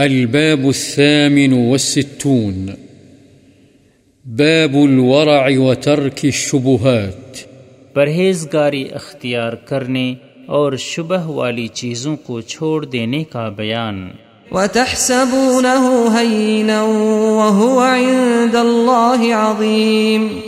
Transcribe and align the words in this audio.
الباب 0.00 0.66
الثامن 0.66 1.52
والستون. 1.52 2.66
باب 4.24 4.76
الورع 4.76 5.48
وترك 5.48 6.24
الشبهات. 6.24 7.36
پرہیزگاری 7.94 8.88
اختیار 8.92 9.52
کرنے 9.52 10.14
اور 10.46 10.72
شبہ 10.76 11.26
والی 11.26 11.68
چیزوں 11.68 12.16
کو 12.16 12.40
چھوڑ 12.40 12.84
دینے 12.84 13.24
کا 13.24 13.48
بیان۔ 13.48 14.10
وتحسبونه 14.50 15.90
هينا 16.16 16.84
وهو 17.40 17.78
عند 17.78 18.54
الله 18.54 19.30
عظيم۔ 19.32 20.40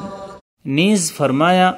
نیز 0.64 1.12
فرمایا 1.12 1.72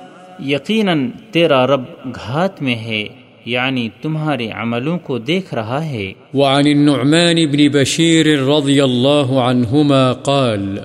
یقیناً 0.46 1.10
تیرا 1.32 1.66
رب 1.66 1.82
گھات 2.04 2.62
میں 2.62 2.74
ہے 2.74 3.04
یعنی 3.44 3.88
تمہارے 4.02 4.48
عملوں 4.48 4.98
کو 4.98 5.18
دیکھ 5.18 5.54
رہا 5.54 5.84
ہے۔ 5.84 6.12
وعن 6.34 6.54
النعمان 6.54 7.46
بن 7.46 7.58
بشير 7.72 8.26
رضي 8.26 8.80
الله 8.80 9.48
عنهما 9.48 10.12
قال 10.12 10.78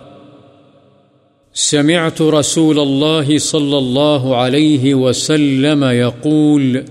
سمعت 1.58 2.22
رسول 2.22 2.80
الله 2.80 3.38
صلى 3.38 3.78
الله 3.78 4.36
عليه 4.36 4.96
وسلم 4.96 5.84
يقول، 5.84 6.84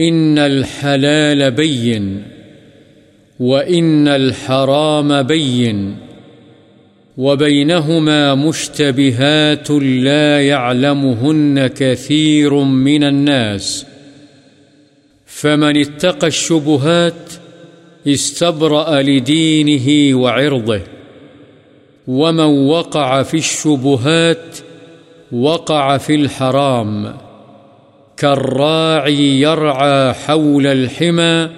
إن 0.00 0.38
الحلال 0.38 1.50
بين، 1.50 2.22
وإن 3.40 4.08
الحرام 4.08 5.22
بين، 5.22 5.96
وبينهما 7.16 8.34
مشتبهات 8.34 9.70
لا 9.80 10.42
يعلمهن 10.42 11.66
كثير 11.66 12.54
من 12.54 13.04
الناس، 13.04 13.86
فمن 15.26 15.76
اتقى 15.76 16.26
الشبهات 16.26 17.32
استبرأ 18.06 19.02
لدينه 19.02 20.18
وعرضه. 20.18 20.95
ومن 22.08 22.68
وقع 22.68 23.22
في 23.22 23.36
الشبهات 23.36 24.58
وقع 25.32 25.98
في 25.98 26.14
الحرام 26.14 27.14
كالراعي 28.16 29.40
يرعى 29.40 30.12
حول 30.12 30.66
الحمى 30.66 31.50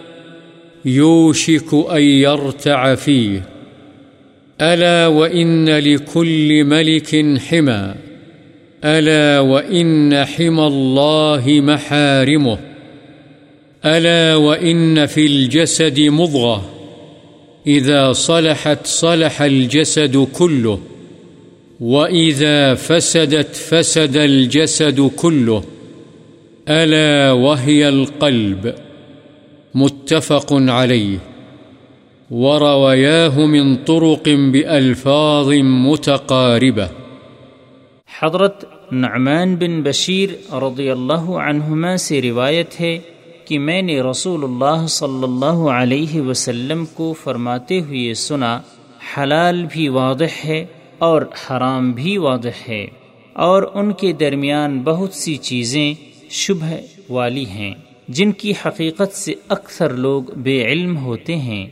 يوشك 0.84 1.74
أن 1.90 2.02
يرتع 2.02 2.94
فيه 2.94 3.42
ألا 4.60 5.06
وإن 5.06 5.68
لكل 5.68 6.64
ملك 6.64 7.38
حمى 7.38 7.94
ألا 8.84 9.40
وإن 9.40 10.24
حمى 10.24 10.66
الله 10.66 11.44
محارمه 11.46 12.58
ألا 13.84 14.36
وإن 14.36 15.06
في 15.06 15.26
الجسد 15.26 16.00
مضغة 16.00 16.77
إذا 17.66 18.12
صلحت 18.12 18.86
صلح 18.86 19.42
الجسد 19.42 20.26
كله، 20.32 20.80
وإذا 21.80 22.74
فسدت 22.74 23.54
فسد 23.54 24.16
الجسد 24.16 25.10
كله، 25.16 25.64
ألا 26.68 27.32
وهي 27.32 27.88
القلب؟ 27.88 28.74
متفق 29.74 30.52
عليه. 30.52 31.16
ورواياه 32.30 33.46
من 33.46 33.76
طرق 33.76 34.28
بألفاظ 34.28 35.48
متقاربة. 35.62 36.86
حضرت 38.20 38.64
نعمان 38.92 39.54
بن 39.54 39.82
بشیر 39.82 40.28
رضی 40.52 40.90
اللہ 40.90 41.30
عنہما 41.30 41.96
سے 41.96 42.22
روایت 42.22 42.80
ہے 42.80 42.98
کہ 43.48 43.58
میں 43.58 43.80
نے 43.82 44.00
رسول 44.02 44.44
اللہ 44.44 44.86
صلی 44.90 45.22
اللہ 45.22 45.60
علیہ 45.72 46.20
وسلم 46.20 46.84
کو 46.94 47.12
فرماتے 47.22 47.80
ہوئے 47.80 48.14
سنا، 48.14 48.58
حلال 49.16 49.64
بھی 49.72 49.88
واضح 49.88 50.44
ہے 50.44 50.64
اور 50.98 51.22
حرام 51.42 51.90
بھی 51.92 52.16
واضح 52.18 52.62
ہے، 52.68 52.84
اور 53.36 53.62
ان 53.74 53.92
کے 53.92 54.12
درمیان 54.12 54.78
بہت 54.82 55.14
سی 55.14 55.36
چیزیں 55.42 55.94
شبہ 56.30 56.74
والی 57.10 57.44
ہیں، 57.46 57.72
جن 58.08 58.32
کی 58.32 58.52
حقیقت 58.66 59.14
سے 59.14 59.34
اکثر 59.48 59.90
لوگ 59.96 60.30
بے 60.36 60.62
علم 60.64 60.96
ہوتے 60.96 61.36
ہیں۔ 61.38 61.66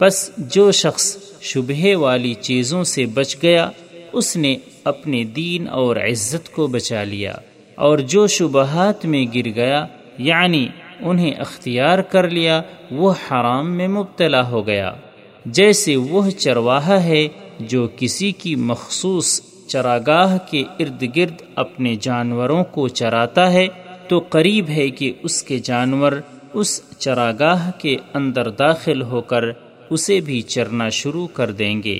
بس 0.00 0.30
جو 0.50 0.70
شخص 0.72 1.16
شبہ 1.42 1.96
والی 1.96 2.34
چیزوں 2.42 2.82
سے 2.84 3.06
بچ 3.14 3.36
گیا، 3.42 3.68
اس 4.12 4.36
نے 4.36 4.56
اپنے 4.84 5.22
دین 5.36 5.68
اور 5.70 5.96
عزت 6.04 6.52
کو 6.54 6.66
بچا 6.66 7.04
لیا، 7.04 7.34
اور 7.78 7.98
جو 8.12 8.26
شبہات 8.26 9.04
میں 9.06 9.24
گر 9.34 9.48
گیا 9.56 9.84
یعنی 10.20 10.66
انہیں 11.02 11.34
اختیار 11.34 11.98
کر 11.98 12.30
لیا، 12.30 12.62
وہ 12.90 13.12
حرام 13.12 13.76
میں 13.76 13.88
مبتلا 13.88 14.50
ہو 14.50 14.66
گیا۔ 14.66 14.92
جیسے 15.46 15.96
وہ 15.96 16.30
چرواہا 16.30 17.02
ہے، 17.02 17.28
جو 17.60 17.88
کسی 17.96 18.32
کی 18.32 18.56
مخصوص 18.56 19.40
چراگاہ 19.66 20.38
کے 20.50 20.64
ارد 20.80 21.02
گرد 21.16 21.42
اپنے 21.54 21.96
جانوروں 22.00 22.64
کو 22.64 22.88
چراتا 22.88 23.52
ہے، 23.52 23.66
تو 24.08 24.18
قریب 24.18 24.68
ہے 24.68 24.90
کہ 24.90 25.12
اس 25.22 25.42
کے 25.42 25.58
جانور 25.58 26.12
اس 26.52 26.98
چراگاہ 26.98 27.70
کے 27.78 27.96
اندر 28.14 28.50
داخل 28.50 29.02
ہو 29.02 29.20
کر 29.20 29.44
اسے 29.90 30.20
بھی 30.20 30.42
چرنا 30.42 30.88
شروع 30.88 31.26
کر 31.26 31.50
دیں 31.50 31.82
گے۔ 31.82 31.98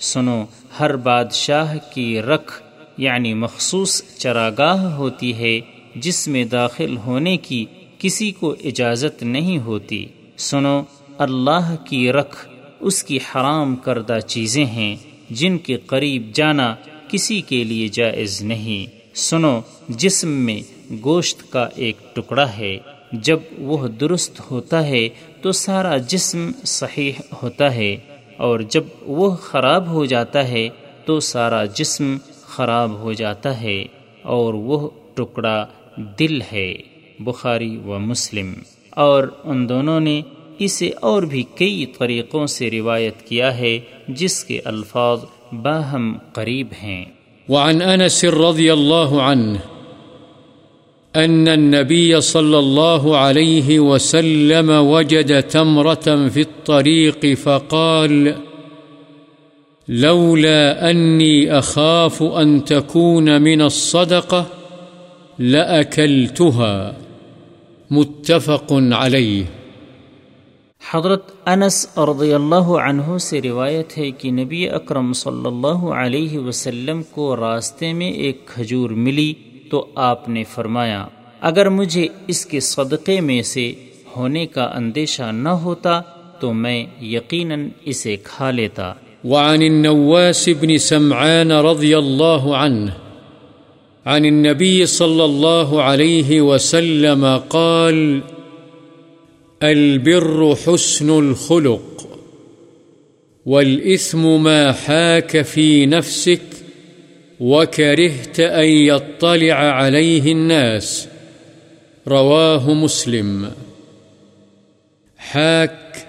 سنو، 0.00 0.44
ہر 0.80 0.96
بادشاہ 0.96 1.76
کی 1.94 2.22
رکھ 2.22 2.52
یعنی 2.98 3.34
مخصوص 3.34 4.02
چراگاہ 4.18 4.94
ہوتی 4.94 5.34
ہے، 5.34 5.60
جس 5.96 6.28
میں 6.28 6.44
داخل 6.44 6.96
ہونے 6.96 7.36
کی 7.36 7.64
کسی 8.02 8.30
کو 8.30 8.54
اجازت 8.64 9.22
نہیں 9.22 9.58
ہوتی۔ 9.58 10.06
سنو، 10.38 10.82
اللہ 11.18 11.74
کی 11.86 12.10
رکھ، 12.12 12.36
اس 12.80 13.02
کی 13.04 13.18
حرام 13.26 13.76
کردہ 13.76 14.18
چیزیں 14.26 14.64
ہیں 14.66 14.94
جن 15.30 15.58
کے 15.58 15.76
قریب 15.86 16.30
جانا 16.34 16.74
کسی 17.08 17.40
کے 17.40 17.62
لیے 17.64 17.88
جائز 17.88 18.40
نہیں۔ 18.42 18.86
سنو، 19.18 19.60
جسم 19.88 20.28
میں 20.28 20.60
گوشت 21.04 21.50
کا 21.52 21.66
ایک 21.76 21.96
ٹکڑا 22.14 22.48
ہے۔ 22.56 22.78
جب 23.12 23.38
وہ 23.58 23.86
درست 24.00 24.40
ہوتا 24.50 24.86
ہے 24.86 25.08
تو 25.40 25.52
سارا 25.52 25.96
جسم 26.08 26.50
صحیح 26.64 27.12
ہوتا 27.42 27.74
ہے، 27.74 27.96
اور 28.36 28.60
جب 28.70 28.84
وہ 29.00 29.34
خراب 29.36 29.88
ہو 29.88 30.04
جاتا 30.04 30.48
ہے 30.48 30.68
تو 31.04 31.20
سارا 31.20 31.64
جسم 31.64 32.16
خراب 32.46 32.98
ہو 33.00 33.12
جاتا 33.12 33.60
ہے، 33.60 33.84
اور 34.22 34.54
وہ 34.54 34.88
ٹکڑا 35.14 35.64
دل 36.18 36.40
ہے۔ 36.52 36.72
بخاری 37.24 37.76
و 37.76 37.98
مسلم۔ 37.98 38.52
اور 38.90 39.28
ان 39.44 39.68
دونوں 39.68 40.00
نے 40.00 40.22
اسے 40.58 40.90
اور 41.00 41.22
بھی 41.22 41.42
کئی 41.54 41.86
طریقوں 41.86 42.46
سے 42.46 42.70
روایت 42.70 43.22
کیا 43.22 43.58
ہے، 43.58 43.80
جس 44.08 44.44
کے 44.44 44.60
الفاظ 44.64 45.20
باہم 45.52 46.16
قریب 46.32 46.66
ہیں۔ 46.82 47.04
وعن 47.48 47.82
أنس 47.82 48.24
رضي 48.24 48.70
الله 48.70 49.20
عنه 49.20 49.56
أن 51.16 51.48
النبي 51.48 52.20
صلى 52.20 52.56
الله 52.56 53.16
عليه 53.16 53.80
وسلم 53.80 54.70
وجد 54.70 55.50
تمرة 55.50 56.28
في 56.32 56.40
الطريق 56.40 57.24
فقال، 57.42 58.32
لولا 59.88 60.90
أني 60.90 61.58
أخاف 61.58 62.22
أن 62.22 62.60
تكون 62.60 63.42
من 63.42 63.60
الصدقة 63.60 64.42
لأكلتها 65.38 66.92
متفق 67.92 68.72
عليه 68.72 69.46
حضرت 70.92 71.32
انس 71.46 71.98
رضی 71.98 72.32
اللہ 72.32 72.70
عنہ 72.84 73.16
سے 73.16 73.40
روایت 73.42 73.98
ہے 73.98 74.10
کہ 74.10 74.30
نبی 74.30 74.68
اکرم 74.68 75.12
صلی 75.12 75.46
اللہ 75.46 75.82
علیہ 75.94 76.38
وسلم 76.38 77.02
کو 77.10 77.36
راستے 77.36 77.92
میں 77.92 78.10
ایک 78.10 78.46
کھجور 78.46 78.90
ملی 78.90 79.34
تو 79.70 79.86
آپ 79.94 80.28
نے 80.28 80.44
فرمایا 80.44 81.06
اگر 81.40 81.68
مجھے 81.68 82.08
اس 82.26 82.46
کے 82.46 82.60
صدقے 82.60 83.20
میں 83.20 83.42
سے 83.42 83.74
ہونے 84.16 84.46
کا 84.46 84.64
اندیشہ 84.74 85.30
نہ 85.32 85.48
ہوتا 85.48 86.00
تو 86.40 86.52
میں 86.52 86.86
یقیناً 87.00 87.68
اسے 87.84 88.16
کھا 88.16 88.50
لیتا۔ 88.50 88.92
وعن 89.24 89.62
النواس 89.62 90.48
بن 90.60 90.78
سمعان 90.78 91.50
رضی 91.50 91.94
اللہ 91.94 92.52
عنہ۔ 92.64 92.90
عن 94.06 94.24
النبي 94.24 94.86
صلى 94.86 95.24
الله 95.24 95.82
عليه 95.82 96.40
وسلم 96.40 97.36
قال، 97.38 98.22
البر 99.62 100.56
حسن 100.66 101.18
الخلق، 101.18 102.18
والإثم 103.46 104.42
ما 104.42 104.72
حاك 104.72 105.42
في 105.42 105.86
نفسك، 105.86 106.40
وكرهت 107.40 108.40
أن 108.40 108.66
يطلع 108.66 109.54
عليه 109.54 110.32
الناس. 110.32 111.08
رواه 112.08 112.74
مسلم. 112.74 113.50
حاك 115.16 116.06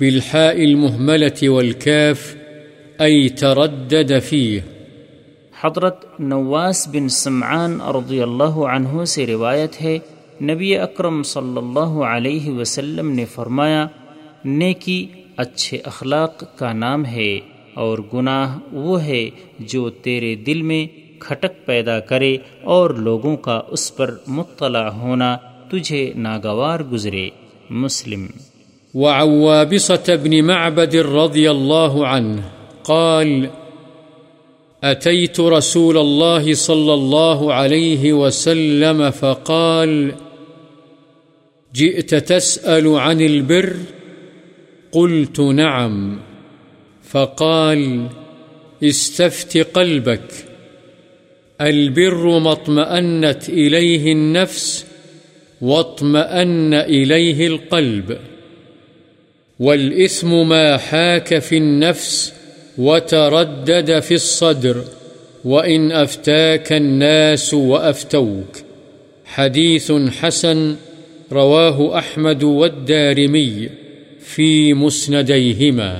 بالحاء 0.00 0.64
المهملة 0.64 1.48
والكاف، 1.48 2.36
أي 3.00 3.28
تردد 3.28 4.18
فيه. 4.18 4.75
حضرت 5.60 6.20
نواس 6.20 6.88
بن 6.88 7.08
سمعان 7.08 7.80
رضی 7.80 8.22
اللہ 8.22 8.44
عنہ 8.44 9.04
سے 9.04 9.26
روایت 9.26 9.82
ہے، 9.82 9.98
نبی 10.42 10.76
اکرم 10.76 11.22
صلی 11.22 11.56
اللہ 11.56 12.02
علیہ 12.04 12.50
وسلم 12.50 13.10
نے 13.10 13.24
فرمایا، 13.24 13.86
نیکی 14.44 15.06
اچھے 15.36 15.78
اخلاق 15.84 16.58
کا 16.58 16.72
نام 16.72 17.04
ہے 17.04 17.40
اور 17.74 17.98
گناہ 18.14 18.58
وہ 18.72 19.04
ہے 19.04 19.30
جو 19.58 19.90
تیرے 19.90 20.34
دل 20.34 20.62
میں 20.62 20.86
کھٹک 21.20 21.66
پیدا 21.66 22.00
کرے 22.00 22.36
اور 22.62 22.90
لوگوں 22.90 23.36
کا 23.36 23.60
اس 23.68 23.96
پر 23.96 24.14
مطلع 24.26 24.88
ہونا 24.88 25.36
تجھے 25.70 26.12
ناگوار 26.16 26.80
گزرے۔ 26.80 27.28
مسلم۔ 27.70 28.26
وعن 28.94 29.28
وابصة 29.28 30.12
بن 30.22 30.46
معبد 30.46 30.94
رضي 30.94 31.46
الله 31.46 32.04
عنه 32.04 32.40
قال 32.82 33.46
أتيت 34.84 35.40
رسول 35.40 35.98
الله 35.98 36.54
صلى 36.54 36.94
الله 36.94 37.54
عليه 37.54 38.12
وسلم 38.12 39.10
فقال، 39.10 40.12
جئت 41.74 42.14
تسأل 42.14 42.88
عن 42.88 43.20
البر؟ 43.20 43.76
قلت 44.92 45.40
نعم. 45.40 46.18
فقال، 47.02 48.06
استفت 48.84 49.58
قلبك. 49.58 50.32
البر 51.60 52.38
ما 52.38 52.52
اطمأنت 52.52 53.48
إليه 53.48 54.12
النفس 54.12 54.86
واطمأن 55.60 56.74
إليه 56.74 57.46
القلب. 57.46 58.18
والإثم 59.60 60.48
ما 60.48 60.76
حاك 60.76 61.38
في 61.38 61.56
النفس 61.56 62.32
وتردد 62.78 64.00
في 64.00 64.14
الصدر 64.14 64.76
وإن 65.44 65.92
أفتاك 65.92 66.72
الناس 66.72 67.54
وأفتوك. 67.54 68.56
حديث 69.36 69.90
حسن 70.20 70.74
رواه 71.32 71.98
أحمد 71.98 72.42
والدارمي 72.42 73.66
في 74.20 74.72
مسنديهما. 74.72 75.92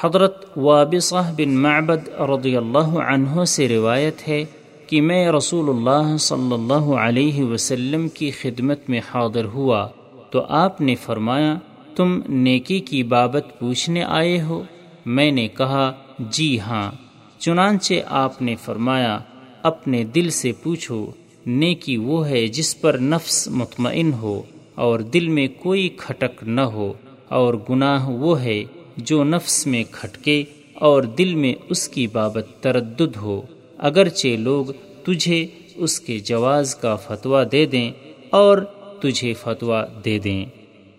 حضرت 0.00 0.58
وابصہ 0.58 1.32
بن 1.36 1.50
معبد 1.56 2.08
رضی 2.20 2.56
اللہ 2.56 2.90
عنہ 3.08 3.44
سے 3.44 3.68
روایت 3.68 4.28
ہے 4.28 4.44
کہ 4.86 5.00
میں 5.00 5.32
رسول 5.32 5.68
اللہ 5.68 6.16
صلی 6.16 6.52
اللہ 6.52 6.92
علیہ 6.94 7.44
وسلم 7.44 8.08
کی 8.08 8.30
خدمت 8.30 8.78
میں 8.88 9.00
حاضر 9.14 9.44
ہوا 9.44 9.88
تو 10.30 10.42
آپ 10.48 10.80
نے 10.80 10.94
فرمایا، 10.94 11.54
تم 11.96 12.20
نیکی 12.28 12.80
کی 12.80 13.02
بابت 13.02 13.60
پوچھنے 13.60 14.02
آئے 14.02 14.42
ہو؟ 14.42 14.62
میں 15.06 15.30
نے 15.30 15.48
کہا 15.48 15.92
جی 16.18 16.60
ہاں۔ 16.60 16.90
چنانچہ 17.38 17.94
آپ 18.06 18.42
نے 18.42 18.54
فرمایا، 18.56 19.18
اپنے 19.62 20.04
دل 20.04 20.30
سے 20.30 20.52
پوچھو، 20.52 21.06
نیکی 21.46 21.96
وہ 21.96 22.28
ہے 22.28 22.46
جس 22.46 22.80
پر 22.80 22.98
نفس 22.98 23.48
مطمئن 23.48 24.12
ہو 24.12 24.42
اور 24.74 25.00
دل 25.00 25.28
میں 25.28 25.48
کوئی 25.58 25.88
کھٹک 25.96 26.42
نہ 26.42 26.60
ہو، 26.60 26.92
اور 27.28 27.54
گناہ 27.70 28.08
وہ 28.08 28.40
ہے 28.42 28.64
جو 28.96 29.24
نفس 29.24 29.66
میں 29.66 29.84
کھٹکے 29.90 30.44
اور 30.74 31.02
دل 31.02 31.34
میں 31.34 31.54
اس 31.68 31.88
کی 31.88 32.06
بابت 32.06 32.46
تردد 32.60 33.16
ہو۔ 33.16 33.40
اگرچہ 33.78 34.28
لوگ 34.28 34.66
تجھے 35.04 35.46
اس 35.76 36.00
کے 36.00 36.18
جواز 36.18 36.74
کا 36.74 36.96
فتویٰ 36.96 37.44
دے 37.52 37.64
دیں 37.66 37.90
اور 38.30 38.58
تجھے 39.02 39.32
فتویٰ 39.32 39.84
دے 40.04 40.18
دیں۔ 40.18 40.44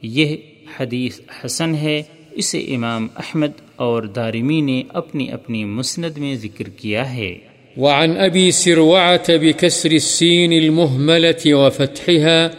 یہ 0.02 0.36
حدیث 0.80 1.20
حسن 1.46 1.76
ہے، 1.76 2.04
اسے 2.32 2.60
امام 2.76 3.08
احمد 3.16 3.71
اور 3.82 4.04
دارمی 4.04 4.62
نے 4.62 4.84
اپنی 4.90 5.32
اپنی 5.32 5.66
مسند 5.66 6.18
میں 6.18 6.36
ذکر 6.36 6.70
کیا 6.70 7.14
ہے۔ 7.14 7.36
وعن 7.78 8.18
أبي 8.18 8.52
سروعة 8.52 9.40
بكسر 9.42 9.92
السين 9.92 10.54
المهملة 10.54 11.42
وفتحها 11.46 12.50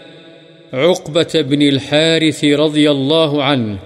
عقبة 0.73 1.43
بن 1.49 1.63
الحارث 1.63 2.45
رضي 2.45 2.89
الله 2.89 3.43
عنه 3.43 3.77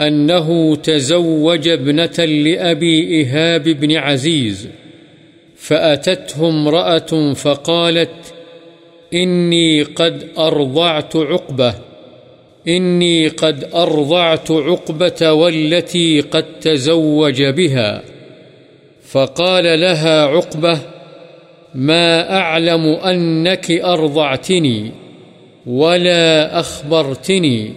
أنه 0.00 0.74
تزوج 0.82 1.68
ابنة 1.68 2.24
لأبي 2.24 3.22
إهاب 3.22 3.68
بن 3.80 3.96
عزيز 3.96 4.66
فأتته 5.68 6.50
امرأة 6.50 7.34
فقالت 7.34 8.32
إني 9.14 9.82
قد 9.82 10.38
أرضعت 10.38 11.16
عقبة۔ 11.16 11.87
إني 12.68 13.28
قد 13.28 13.68
أرضعت 13.74 14.50
عقبة 14.50 15.32
والتي 15.32 16.20
قد 16.20 16.44
تزوج 16.60 17.42
بها. 17.42 18.02
فقال 19.08 19.80
لها 19.80 20.22
عقبة، 20.22 20.78
ما 21.74 22.38
أعلم 22.38 22.86
أنك 22.86 23.70
أرضعتني 23.70 24.92
ولا 25.66 26.60
أخبرتني. 26.60 27.72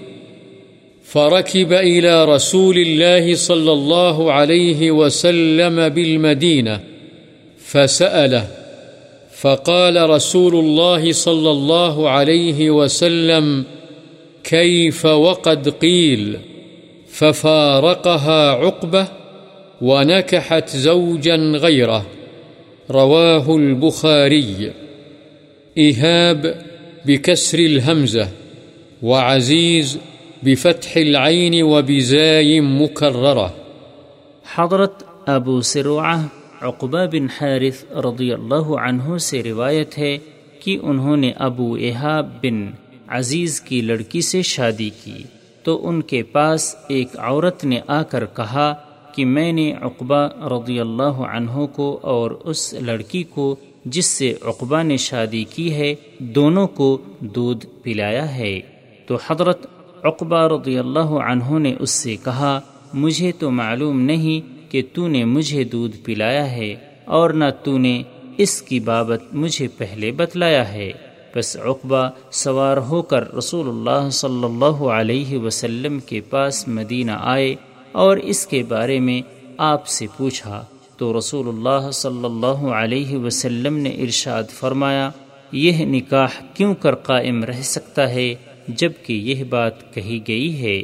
فركب 1.03 1.73
إلى 1.73 2.25
رسول 2.25 2.77
الله 2.77 3.35
صلى 3.35 3.71
الله 3.71 4.31
عليه 4.31 4.91
وسلم 4.91 5.89
بالمدينة 5.89 6.79
فسأله. 7.57 8.47
فقال 9.41 10.09
رسول 10.09 10.55
الله 10.55 11.11
صلى 11.11 11.51
الله 11.51 12.09
عليه 12.09 12.69
وسلم 12.69 13.63
كيف 14.43 15.05
وقد 15.05 15.69
قيل 15.69 16.37
ففارقها 17.09 18.51
عقبة 18.51 19.05
ونكحت 19.81 20.69
زوجا 20.69 21.35
غيره. 21.35 22.01
رواه 22.89 23.55
البخاري. 23.55 24.69
إهاب 25.77 26.61
بكسر 27.05 27.59
الهمزة 27.59 28.27
وعزيز 29.03 29.97
بفتح 30.43 30.97
العين 30.97 31.63
وبزاي 31.63 32.59
مكررة. 32.59 33.47
حضرت 34.55 35.03
ابو 35.25 35.61
سروعہ 35.61 36.27
عقبہ 36.61 37.05
بن 37.11 37.25
حارث 37.29 37.83
رضی 37.91 38.33
اللہ 38.33 38.73
عنہ 38.85 39.17
سے 39.17 39.43
روایت 39.43 39.97
ہے 39.97 40.17
کہ 40.59 40.77
انہوں 40.81 41.17
نے 41.17 41.31
ابو 41.37 41.75
احاب 41.75 42.29
بن 42.43 42.71
عزیز 43.11 43.61
کی 43.61 43.81
لڑکی 43.81 44.21
سے 44.21 44.41
شادی 44.41 44.89
کی، 45.03 45.23
تو 45.63 45.87
ان 45.87 46.01
کے 46.01 46.23
پاس 46.23 46.75
ایک 46.87 47.07
عورت 47.19 47.65
نے 47.65 47.79
آ 47.87 48.03
کر 48.03 48.25
کہا 48.25 48.73
کہ 49.15 49.25
میں 49.25 49.51
نے 49.51 49.71
عقبہ 49.81 50.27
رضی 50.47 50.79
اللہ 50.79 51.19
عنہ 51.33 51.65
کو 51.65 51.99
اور 52.01 52.31
اس 52.31 52.73
لڑکی 52.73 53.23
کو، 53.23 53.55
جس 53.85 54.05
سے 54.05 54.33
عقبہ 54.41 54.83
نے 54.83 54.97
شادی 54.97 55.43
کی 55.43 55.73
ہے، 55.73 55.95
دونوں 56.19 56.67
کو 56.67 56.97
دودھ 57.19 57.65
پلایا 57.83 58.35
ہے۔ 58.35 58.59
تو 59.05 59.17
حضرت 59.27 59.65
عقبہ 60.03 60.47
رضی 60.47 60.77
اللہ 60.77 61.11
عنہ 61.21 61.57
نے 61.59 61.75
اس 61.79 61.91
سے 61.91 62.15
کہا، 62.23 62.59
مجھے 62.93 63.31
تو 63.39 63.51
معلوم 63.51 63.99
نہیں 64.01 64.71
کہ 64.71 64.81
تو 64.93 65.07
نے 65.07 65.25
مجھے 65.25 65.63
دودھ 65.63 65.97
پلایا 65.97 66.51
ہے 66.51 66.75
اور 67.05 67.29
نہ 67.29 67.45
تو 67.63 67.77
نے 67.77 68.01
اس 68.37 68.61
کی 68.61 68.79
بابت 68.79 69.23
مجھے 69.31 69.67
پہلے 69.67 70.11
بتلایا 70.11 70.73
ہے۔ 70.73 70.91
بس 71.35 71.57
عقبہ 71.57 72.09
سوار 72.31 72.77
ہو 72.77 73.01
کر 73.01 73.33
رسول 73.35 73.69
اللہ 73.69 74.09
صلی 74.09 74.43
اللہ 74.43 74.83
علیہ 74.83 75.37
وسلم 75.37 75.99
کے 75.99 76.21
پاس 76.21 76.67
مدینہ 76.67 77.11
آئے 77.19 77.55
اور 77.91 78.17
اس 78.17 78.47
کے 78.47 78.63
بارے 78.63 78.99
میں 78.99 79.21
آپ 79.57 79.87
سے 79.87 80.05
پوچھا 80.17 80.63
تو 80.97 81.17
رسول 81.17 81.47
اللہ 81.47 81.91
صلی 81.91 82.25
اللہ 82.25 82.67
علیہ 82.73 83.17
وسلم 83.17 83.77
نے 83.77 83.89
ارشاد 83.89 84.43
فرمایا، 84.49 85.09
یہ 85.51 85.85
نکاح 85.85 86.27
کیوں 86.53 86.75
کر 86.75 86.95
قائم 86.95 87.43
رہ 87.43 87.61
سکتا 87.61 88.09
ہے 88.09 88.35
جبکہ 88.67 89.13
یہ 89.13 89.43
بات 89.43 89.93
کہی 89.93 90.19
گئی 90.27 90.61
ہے؟ 90.61 90.81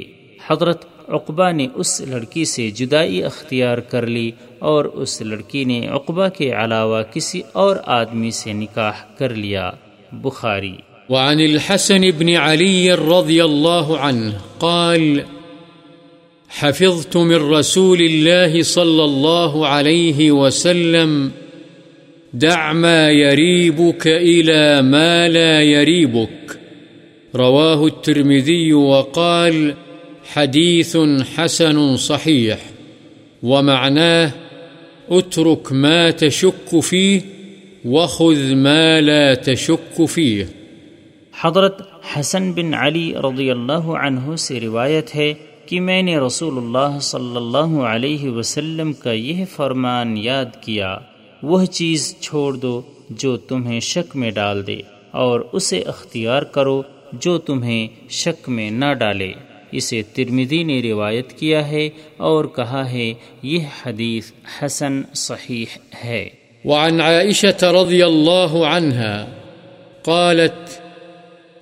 حضرت 0.47 0.85
عقبہ 1.07 1.51
نے 1.51 1.67
اس 1.73 2.01
لڑکی 2.01 2.45
سے 2.45 2.71
جدائی 2.71 3.23
اختیار 3.23 3.77
کر 3.77 4.05
لی 4.05 4.31
اور 4.59 4.85
اس 4.85 5.21
لڑکی 5.21 5.63
نے 5.63 5.87
عقبہ 5.87 6.27
کے 6.27 6.51
علاوہ 6.51 7.01
کسی 7.13 7.41
اور 7.53 7.75
آدمی 7.85 8.31
سے 8.31 8.53
نکاح 8.53 9.03
کر 9.17 9.29
لیا۔ 9.29 9.71
بخاری۔ 10.11 10.75
وعن 11.09 11.39
الحسن 11.39 12.11
بن 12.11 12.29
علي 12.29 12.91
رضي 12.91 13.43
الله 13.43 13.97
عنه 13.97 14.33
قال، 14.59 15.19
حفظت 16.49 17.17
من 17.17 17.35
رسول 17.35 18.01
الله 18.01 18.63
صلى 18.63 19.03
الله 19.03 19.67
عليه 19.67 20.31
وسلم، 20.31 21.29
دع 22.33 22.73
ما 22.73 23.11
يريبك 23.11 24.07
إلى 24.07 24.81
ما 24.81 25.27
لا 25.27 25.61
يريبك 25.61 26.59
رواه 27.35 27.85
الترمذي 27.85 28.73
وقال 28.73 29.73
حديث 30.33 30.97
حسن 31.35 31.97
صحيح 31.97 32.57
ومعناه 33.43 34.31
اترك 35.09 35.71
ما 35.71 36.11
تشك 36.11 36.79
فيه 36.81 37.21
وخذ 37.89 38.53
ما 38.53 38.99
لا 38.99 39.33
تشك 39.33 40.01
فيه۔ 40.09 40.43
حضرت 41.41 41.81
حسن 42.13 42.51
بن 42.51 42.73
علی 42.73 43.13
رضی 43.15 43.51
اللہ 43.51 43.73
عنہ 43.73 44.35
سے 44.35 44.59
روایت 44.59 45.15
ہے 45.15 45.33
کہ 45.65 45.81
میں 45.81 46.01
نے 46.01 46.17
رسول 46.17 46.57
اللہ 46.57 46.99
صلی 46.99 47.35
اللہ 47.35 47.79
علیہ 47.81 48.29
وسلم 48.29 48.93
کا 48.93 49.11
یہ 49.11 49.45
فرمان 49.45 50.17
یاد 50.17 50.63
کیا۔ 50.63 50.97
وہ 51.43 51.65
چیز 51.65 52.15
چھوڑ 52.19 52.53
دو 52.53 52.81
جو 53.09 53.37
تمہیں 53.37 53.79
شک 53.79 54.15
میں 54.15 54.31
ڈال 54.31 54.67
دے 54.67 54.77
اور 55.11 55.39
اسے 55.51 55.79
اختیار 55.79 56.41
کرو 56.41 56.81
جو 57.13 57.37
تمہیں 57.37 57.87
شک 58.09 58.49
میں 58.49 58.71
نہ 58.71 58.93
ڈالے۔ 58.93 59.31
اسے 59.71 60.01
ترمدی 60.01 60.63
نے 60.63 60.81
روایت 60.81 61.33
کیا 61.33 61.67
ہے 61.67 61.89
اور 62.17 62.45
کہا 62.45 62.91
ہے 62.91 63.13
یہ 63.41 63.59
حدیث 63.85 64.31
حسن 64.61 65.01
صحیح 65.13 65.65
ہے۔ 66.03 66.29
وعن 66.67 67.01
عائشة 67.01 67.57
رضي 67.63 68.05
الله 68.05 68.67
عنها 68.67 69.27
قالت 70.03 70.81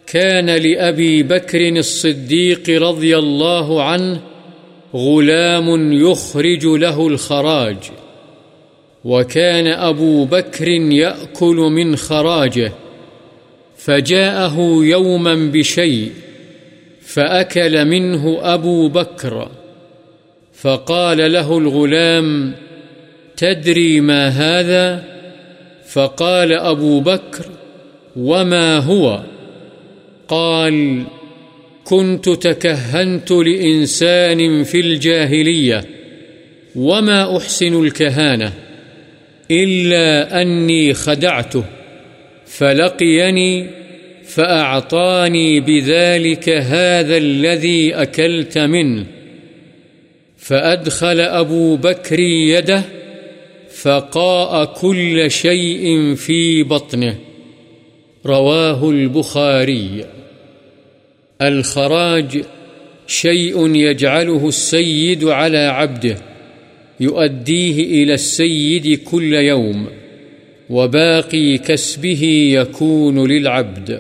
كان 0.08 0.50
لأبي 0.50 1.24
بكر 1.24 1.70
الصديق 1.70 2.70
رضي 2.70 3.18
الله 3.18 3.84
عنه 3.84 4.20
غلام 4.96 5.94
يخرج 5.94 6.66
له 6.66 7.08
الخراج، 7.08 7.78
وكان 9.04 9.68
أبو 9.68 10.26
بكر 10.26 10.68
يأكل 10.68 11.56
من 11.56 11.96
خراجه، 11.96 12.72
فجاءه 13.78 14.58
يوما 14.82 15.36
بشيء 15.36 16.12
فأكل 17.02 17.86
منه 17.86 18.38
أبو 18.42 18.88
بكر، 18.88 19.50
فقال 20.54 21.32
له 21.32 21.58
الغلام 21.58 22.56
تدري 23.38 24.00
ما 24.00 24.28
هذا؟ 24.28 25.04
فقال 25.88 26.54
أبو 26.54 27.00
بكر، 27.00 27.46
وما 28.16 28.78
هو؟ 28.78 29.22
قال، 30.28 31.04
كنت 31.84 32.30
تكهنت 32.30 33.32
لإنسان 33.32 34.64
في 34.64 34.80
الجاهلية، 34.80 35.86
وما 36.76 37.38
أحسن 37.38 37.86
الكهانة، 37.86 38.54
إلا 39.52 40.42
أني 40.42 40.94
خدعته، 40.94 41.64
فلقيني، 42.46 43.68
فأعطاني 44.26 45.60
بذلك 45.60 46.50
هذا 46.50 47.18
الذي 47.18 47.96
أكلت 47.96 48.58
منه، 48.58 49.06
فأدخل 50.38 51.20
أبو 51.20 51.76
بكر 51.76 52.20
يده 52.20 52.84
فقاء 53.84 54.66
كل 54.82 55.30
شيء 55.30 56.16
في 56.16 56.64
بطنه. 56.64 57.14
رواه 58.26 58.90
البخاري. 58.90 60.02
الخراج 61.40 62.38
شيء 63.08 63.76
يجعله 63.76 64.48
السيد 64.48 65.28
على 65.28 65.66
عبده، 65.66 66.16
يؤديه 67.02 67.74
إلى 67.74 68.14
السيد 68.14 68.98
كل 69.04 69.34
يوم، 69.34 69.86
وباقي 70.70 71.58
كسبه 71.58 72.26
يكون 72.30 73.32
للعبد. 73.32 73.92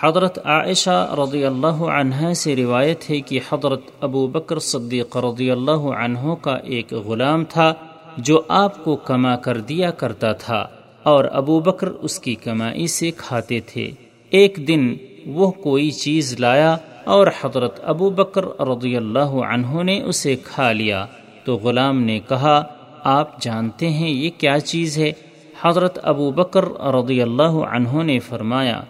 حضرت 0.00 0.38
عائشہ 0.46 1.14
رضی 1.18 1.44
اللہ 1.44 1.66
عنہ 1.66 2.32
سے 2.32 2.56
روایت 2.56 3.10
ہے 3.10 3.20
کہ 3.20 3.40
حضرت 3.52 3.80
ابو 4.00 4.26
بکر 4.26 4.58
صدیق 4.58 5.16
رضی 5.16 5.50
اللہ 5.50 5.70
عنہ 5.70 6.34
کا 6.40 6.54
ایک 6.54 6.92
غلام 6.92 7.44
تھا۔ 7.44 7.74
جو 8.18 8.40
آپ 8.48 8.82
کو 8.84 8.96
کما 8.96 9.34
کر 9.36 9.60
دیا 9.60 9.90
کرتا 9.90 10.32
تھا، 10.32 10.66
اور 11.02 11.24
ابو 11.32 11.58
بکر 11.60 11.88
اس 11.88 12.18
کی 12.18 12.34
کمائی 12.34 12.86
سے 12.86 13.10
کھاتے 13.16 13.60
تھے۔ 13.66 13.90
ایک 14.32 14.58
دن 14.68 14.94
وہ 15.26 15.50
کوئی 15.50 15.90
چیز 15.90 16.34
لایا 16.40 16.76
اور 17.04 17.26
حضرت 17.40 17.78
ابو 17.84 18.10
بکر 18.10 18.44
رضی 18.68 18.96
اللہ 18.96 19.32
عنہ 19.44 19.82
نے 19.82 20.00
اسے 20.02 20.34
کھا 20.44 20.70
لیا۔ 20.72 21.04
تو 21.44 21.56
غلام 21.56 22.00
نے 22.02 22.18
کہا، 22.28 22.62
آپ 23.04 23.40
جانتے 23.42 23.88
ہیں 23.90 24.10
یہ 24.10 24.30
کیا 24.38 24.58
چیز 24.60 24.98
ہے؟ 24.98 25.12
حضرت 25.62 25.98
ابو 26.02 26.30
بکر 26.30 26.64
رضی 26.94 27.20
اللہ 27.22 27.54
عنہ 27.70 28.02
نے 28.02 28.18
فرمایا، 28.18 28.80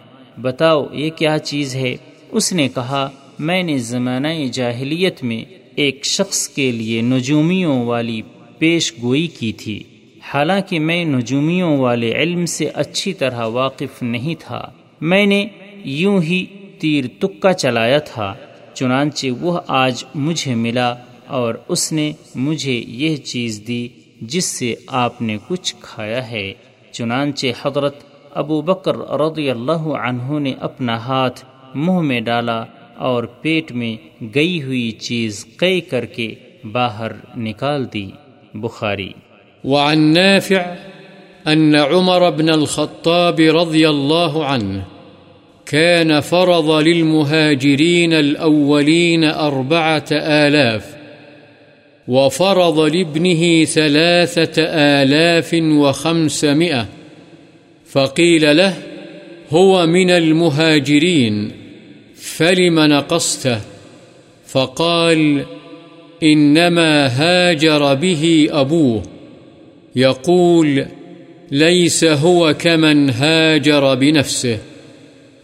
بتاؤ 0.42 0.84
یہ 0.92 1.10
کیا 1.10 1.38
چیز 1.40 1.74
ہے؟ 1.76 1.94
اس 2.30 2.52
نے 2.52 2.68
کہا، 2.68 3.08
میں 3.38 3.62
نے 3.62 3.78
زمانہ 3.84 4.28
جاہلیت 4.52 5.22
میں 5.24 5.44
ایک 5.74 6.04
شخص 6.06 6.48
کے 6.48 6.70
لیے 6.72 7.00
نجومیوں 7.02 7.84
والی 7.86 8.20
پیش 8.58 8.92
گوئی 9.02 9.26
کی 9.26 9.52
تھی۔ 9.52 9.82
حالانکہ 10.20 10.78
میں 10.80 11.04
نجومیوں 11.04 11.76
والے 11.76 12.12
علم 12.12 12.46
سے 12.46 12.68
اچھی 12.74 13.12
طرح 13.12 13.44
واقف 13.44 14.02
نہیں 14.02 14.34
تھا۔ 14.40 14.68
میں 15.00 15.26
نے 15.26 15.46
یوں 15.84 16.22
ہی 16.22 16.46
تیر 16.78 17.04
تکا 17.18 17.52
چلایا 17.52 17.98
تھا، 17.98 18.34
چنانچہ 18.74 19.26
وہ 19.40 19.60
آج 19.66 20.04
مجھے 20.14 20.54
ملا 20.54 20.94
اور 21.26 21.54
اس 21.68 21.92
نے 21.92 22.12
مجھے 22.34 22.82
یہ 22.88 23.16
چیز 23.16 23.62
دی 23.68 23.88
جس 24.20 24.44
سے 24.44 24.74
آپ 24.86 25.22
نے 25.22 25.38
کچھ 25.48 25.74
کھایا 25.80 26.30
ہے۔ 26.30 26.54
چنانچہ 26.92 27.46
حضرت 27.62 27.94
ابو 28.34 28.60
بکر 28.62 28.96
رضی 28.96 29.50
اللہ 29.50 29.84
عنہ 30.02 30.38
نے 30.38 30.52
اپنا 30.60 30.96
ہاتھ 30.98 31.44
منہ 31.74 32.00
میں 32.00 32.20
ڈالا 32.20 32.64
اور 32.96 33.24
پیٹ 33.24 33.72
میں 33.72 33.96
گئی 34.34 34.62
ہوئی 34.62 34.90
چیز 34.90 35.46
قے 35.56 35.80
کر 35.80 36.04
کے 36.04 36.34
باہر 36.72 37.12
نکال 37.36 37.86
دی۔ 37.92 38.10
بخاری۔ 38.54 39.12
وعن 39.64 39.98
نافع 39.98 40.74
أن 41.46 41.74
عمر 41.74 42.30
بن 42.30 42.48
الخطاب 42.48 43.40
رضي 43.40 43.88
الله 43.88 44.44
عنه 44.44 44.84
كان 45.66 46.20
فرض 46.20 46.70
للمهاجرين 46.70 48.12
الأولين 48.12 49.24
أربعة 49.24 50.04
آلاف 50.12 50.96
وفرض 52.08 52.80
لابنه 52.80 53.64
ثلاثة 53.64 54.62
آلاف 55.02 55.54
وخمسمائة 55.54 56.86
فقيل 57.90 58.56
له 58.56 58.74
هو 59.50 59.86
من 59.86 60.10
المهاجرين، 60.10 61.52
فلم 62.14 62.80
نقصته؟ 62.80 63.60
فقال 64.48 65.44
فقال 65.44 65.57
إنما 66.22 67.06
هاجر 67.18 67.80
به 67.80 68.36
أبوه. 68.60 69.02
يقول، 69.96 70.80
ليس 71.50 72.04
هو 72.04 72.50
كمن 72.58 73.10
هاجر 73.20 73.96
بنفسه. 73.96 74.56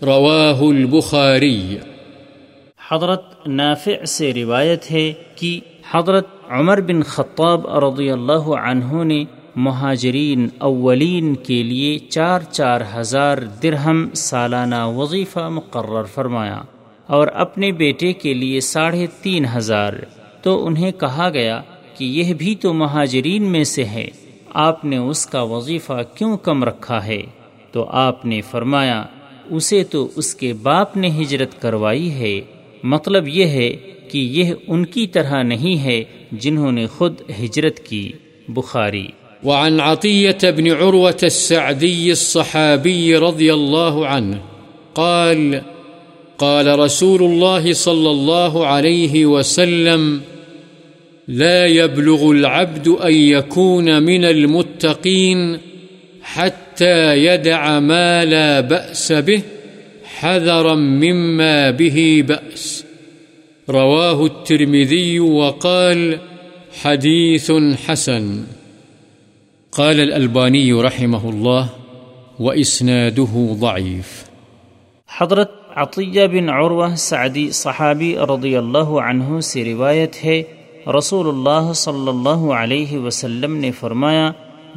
رواه 0.02 0.62
البخاري. 0.62 1.76
حضرت 2.90 3.46
نافع 3.46 4.04
سے 4.04 4.32
روایت 4.34 4.90
ہے 4.90 5.12
کہ 5.34 5.60
حضرت 5.90 6.26
عمر 6.48 6.80
بن 6.80 7.02
خطاب 7.02 7.66
رضی 7.66 8.10
اللہ 8.10 8.48
عنہ 8.62 9.04
نے 9.04 9.24
مہاجرین 9.56 10.48
اولین 10.58 11.34
کے 11.34 11.62
لیے 11.62 11.98
چار 11.98 12.40
چار 12.50 12.80
ہزار 12.96 13.38
درہم 13.38 14.08
سالانہ 14.14 14.86
وظیفہ 14.86 15.48
مقرر 15.48 16.02
فرمایا 16.02 16.62
اور 17.06 17.28
اپنے 17.34 17.72
بیٹے 17.72 18.12
کے 18.12 18.34
لیے 18.34 18.60
ساڑھے 18.60 19.06
تین 19.22 19.44
ہزار۔ 19.56 19.92
تو 20.44 20.66
انہیں 20.66 20.92
کہا 20.92 21.30
گیا 21.32 21.60
کہ 21.98 22.04
یہ 22.04 22.34
بھی 22.34 22.54
تو 22.54 22.72
مہاجرین 22.72 23.42
میں 23.42 23.64
سے 23.64 23.84
ہے 23.84 24.08
آپ 24.54 24.84
نے 24.84 24.96
اس 24.96 25.26
کا 25.26 25.42
وظیفہ 25.42 26.02
کیوں 26.14 26.36
کم 26.36 26.64
رکھا 26.64 27.06
ہے؟ 27.06 27.22
تو 27.72 27.84
آپ 27.84 28.26
نے 28.26 28.40
فرمایا، 28.40 29.04
اسے 29.50 29.84
تو 29.84 30.08
اس 30.16 30.34
کے 30.34 30.52
باپ 30.52 30.96
نے 30.96 31.08
ہجرت 31.08 31.62
کروائی 31.62 32.10
ہے۔ 32.10 32.40
مطلب 32.82 33.28
یہ 33.28 33.46
ہے 33.46 33.76
کہ 34.10 34.18
یہ 34.18 34.54
ان 34.68 34.86
کی 34.86 35.06
طرح 35.06 35.42
نہیں 35.42 35.84
ہے 35.84 36.04
جنہوں 36.32 36.72
نے 36.72 36.86
خود 36.86 37.14
ہجرت 37.44 37.78
کی۔ 37.78 38.12
بخاری۔ 38.48 39.06
وعن 39.44 39.80
عطية 39.80 40.52
بن 40.56 40.66
عروة 40.66 41.22
السعدي 41.22 42.10
الصحابي 42.10 43.14
رضي 43.14 43.50
الله 43.50 44.06
عنه 44.06 44.36
قال 44.94 45.54
قال 46.36 46.68
رسول 46.68 47.22
الله 47.22 47.72
صلى 47.72 48.08
الله 48.10 48.66
عليه 48.66 49.38
وسلم 49.38 50.18
لا 51.28 51.66
يبلغ 51.66 52.30
العبد 52.30 52.88
أن 52.88 53.14
يكون 53.14 54.02
من 54.02 54.24
المتقين 54.24 55.58
حتى 56.22 57.14
يدع 57.16 57.78
ما 57.78 58.24
لا 58.24 58.60
بأس 58.60 59.12
به 59.12 59.40
حذرا 60.20 60.74
مما 60.74 61.70
به 61.70 62.22
بأس. 62.26 62.84
رواه 63.68 64.24
الترمذي 64.24 65.18
وقال 65.18 66.14
حديث 66.82 67.50
حسن. 67.86 68.44
قال 69.70 70.00
الألباني 70.00 70.72
رحمه 70.72 71.30
الله 71.34 71.66
وإسناده 72.38 73.54
ضعيف. 73.60 74.24
حضرت 75.20 75.50
عطیہ 75.76 76.26
بن 76.26 76.48
عروہ 76.48 76.86
سعدی 76.96 77.50
صحابی 77.50 78.14
رضی 78.16 78.56
اللہ 78.56 78.78
عنہ 78.78 79.40
سے 79.40 79.64
روایت 79.64 80.24
ہے 80.24 80.42
رسول 80.86 81.28
اللہ 81.28 81.72
صلی 81.72 82.08
اللہ 82.08 82.52
علیہ 82.52 82.98
وسلم 82.98 83.56
نے 83.56 83.70
فرمایا، 83.70 84.32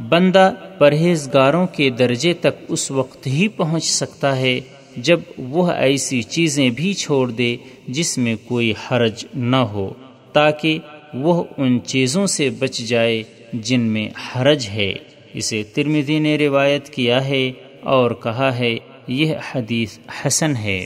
بندہ 0.10 0.52
پرہیزگاروں 0.78 1.68
کے 1.68 1.90
درجے 1.90 2.34
تک 2.34 2.66
اس 2.68 2.92
وقت 2.92 3.28
ہی 3.28 3.48
پہنچ 3.48 3.84
سکتا 3.84 4.38
ہے 4.38 4.60
جب 4.98 5.20
وہ 5.38 5.72
ایسی 5.72 6.22
چیزیں 6.22 6.70
بھی 6.70 6.94
چھوڑ 6.94 7.32
دے 7.32 7.58
جس 7.88 8.18
میں 8.18 8.36
کوئی 8.48 8.72
حرج 8.72 9.26
نہ 9.36 9.56
ہو، 9.56 9.94
تاکہ 10.34 10.80
وہ 11.14 11.44
ان 11.58 11.80
چیزوں 11.86 12.26
سے 12.26 12.50
بچ 12.50 12.78
جائے 12.78 13.24
جن 13.54 13.80
میں 13.80 14.10
حرج 14.36 14.68
ہے۔ 14.68 14.94
اسے 15.34 15.64
ترمدی 15.64 16.20
نے 16.20 16.38
روایت 16.38 16.90
کیا 16.90 17.26
ہے 17.26 17.52
اور 17.82 18.12
کہا 18.12 18.58
ہے، 18.58 18.76
یہ 19.08 19.36
حدیث 19.52 19.98
حسن 20.26 20.56
ہے۔ 20.56 20.86